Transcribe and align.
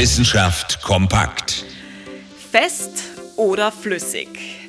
Wissenschaft 0.00 0.80
kompakt. 0.80 1.66
Fest 2.50 3.02
oder 3.36 3.70
flüssig? 3.70 4.28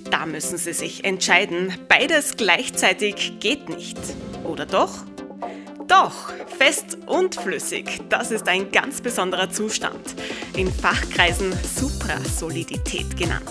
Da 0.10 0.26
müssen 0.26 0.58
Sie 0.58 0.74
sich 0.74 1.06
entscheiden. 1.06 1.74
Beides 1.88 2.36
gleichzeitig 2.36 3.40
geht 3.40 3.70
nicht. 3.70 3.98
Oder 4.44 4.66
doch? 4.66 5.06
Doch, 5.88 6.34
fest 6.58 6.98
und 7.06 7.36
flüssig, 7.36 8.02
das 8.10 8.32
ist 8.32 8.50
ein 8.50 8.74
ganz 8.74 9.00
besonderer 9.00 9.50
Zustand. 9.50 10.16
In 10.58 10.70
Fachkreisen 10.70 11.54
Suprasolidität 11.78 13.16
genannt. 13.16 13.48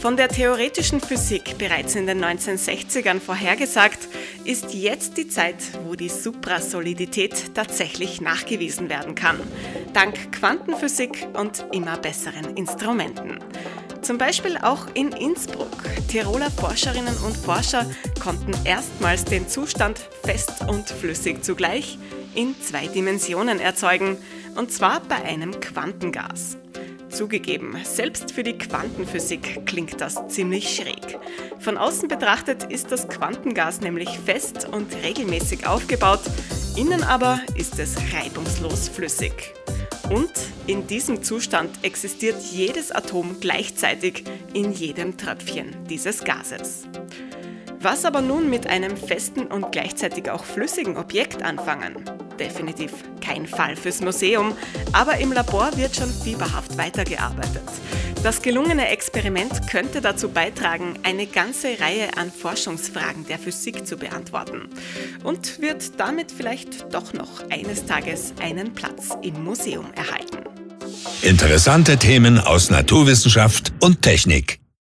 Von 0.00 0.16
der 0.16 0.28
theoretischen 0.28 1.00
Physik 1.00 1.58
bereits 1.58 1.94
in 1.94 2.06
den 2.06 2.22
1960ern 2.24 3.18
vorhergesagt, 3.18 4.08
ist 4.44 4.74
jetzt 4.74 5.16
die 5.16 5.26
Zeit, 5.26 5.56
wo 5.84 5.94
die 5.94 6.08
Suprasolidität 6.08 7.54
tatsächlich 7.54 8.20
nachgewiesen 8.20 8.88
werden 8.88 9.14
kann. 9.14 9.40
Dank 9.94 10.32
Quantenphysik 10.32 11.26
und 11.32 11.64
immer 11.72 11.96
besseren 11.96 12.56
Instrumenten. 12.56 13.38
Zum 14.02 14.18
Beispiel 14.18 14.58
auch 14.58 14.86
in 14.94 15.10
Innsbruck. 15.10 15.82
Tiroler 16.08 16.50
Forscherinnen 16.50 17.16
und 17.26 17.36
Forscher 17.36 17.90
konnten 18.22 18.52
erstmals 18.64 19.24
den 19.24 19.48
Zustand 19.48 19.98
fest 20.22 20.52
und 20.68 20.88
flüssig 20.90 21.42
zugleich 21.42 21.98
in 22.34 22.54
zwei 22.60 22.86
Dimensionen 22.86 23.58
erzeugen, 23.58 24.18
und 24.54 24.70
zwar 24.70 25.00
bei 25.00 25.16
einem 25.24 25.58
Quantengas. 25.58 26.58
Zugegeben, 27.16 27.78
selbst 27.82 28.32
für 28.32 28.42
die 28.42 28.58
Quantenphysik 28.58 29.64
klingt 29.64 30.02
das 30.02 30.28
ziemlich 30.28 30.68
schräg. 30.76 31.18
Von 31.58 31.78
außen 31.78 32.08
betrachtet 32.08 32.64
ist 32.64 32.92
das 32.92 33.08
Quantengas 33.08 33.80
nämlich 33.80 34.18
fest 34.18 34.68
und 34.70 34.94
regelmäßig 35.02 35.66
aufgebaut, 35.66 36.20
innen 36.76 37.02
aber 37.02 37.40
ist 37.54 37.78
es 37.78 37.96
reibungslos 38.12 38.90
flüssig. 38.90 39.54
Und 40.10 40.30
in 40.66 40.86
diesem 40.86 41.22
Zustand 41.22 41.70
existiert 41.80 42.36
jedes 42.52 42.92
Atom 42.92 43.36
gleichzeitig 43.40 44.24
in 44.52 44.72
jedem 44.72 45.16
Tröpfchen 45.16 45.74
dieses 45.88 46.22
Gases. 46.22 46.86
Was 47.86 48.04
aber 48.04 48.20
nun 48.20 48.50
mit 48.50 48.66
einem 48.66 48.96
festen 48.96 49.46
und 49.46 49.70
gleichzeitig 49.70 50.28
auch 50.28 50.44
flüssigen 50.44 50.96
Objekt 50.96 51.44
anfangen? 51.44 51.94
Definitiv 52.36 52.90
kein 53.20 53.46
Fall 53.46 53.76
fürs 53.76 54.00
Museum, 54.00 54.56
aber 54.92 55.18
im 55.18 55.30
Labor 55.30 55.70
wird 55.76 55.94
schon 55.94 56.10
fieberhaft 56.12 56.76
weitergearbeitet. 56.76 57.62
Das 58.24 58.42
gelungene 58.42 58.88
Experiment 58.88 59.70
könnte 59.70 60.00
dazu 60.00 60.30
beitragen, 60.30 60.94
eine 61.04 61.28
ganze 61.28 61.78
Reihe 61.78 62.08
an 62.16 62.32
Forschungsfragen 62.32 63.24
der 63.28 63.38
Physik 63.38 63.86
zu 63.86 63.96
beantworten 63.96 64.68
und 65.22 65.60
wird 65.60 66.00
damit 66.00 66.32
vielleicht 66.32 66.92
doch 66.92 67.12
noch 67.12 67.48
eines 67.50 67.86
Tages 67.86 68.34
einen 68.42 68.74
Platz 68.74 69.16
im 69.22 69.44
Museum 69.44 69.86
erhalten. 69.94 70.38
Interessante 71.22 71.98
Themen 71.98 72.40
aus 72.40 72.68
Naturwissenschaft 72.68 73.72
und 73.78 74.02
Technik. 74.02 74.58